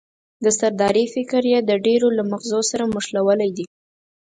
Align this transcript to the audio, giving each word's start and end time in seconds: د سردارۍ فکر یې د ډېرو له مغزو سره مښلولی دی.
د 0.43 0.45
سردارۍ 0.59 1.05
فکر 1.15 1.43
یې 1.51 1.59
د 1.69 1.71
ډېرو 1.85 2.07
له 2.17 2.23
مغزو 2.31 2.59
سره 2.71 2.83
مښلولی 2.95 3.49
دی. 3.57 3.65